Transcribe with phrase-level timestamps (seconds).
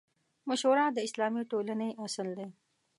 [0.47, 2.47] مشوره د اسلامي ټولنې اصل دی.